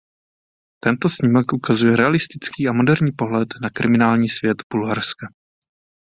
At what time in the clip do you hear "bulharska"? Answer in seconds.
4.73-5.27